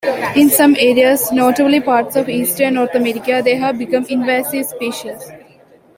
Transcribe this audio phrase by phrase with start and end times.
[0.35, 5.21] In some areas, notably parts of eastern North America, they have become invasive species.